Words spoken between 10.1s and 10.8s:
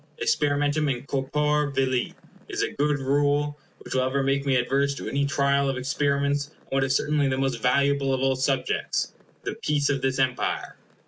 Empire.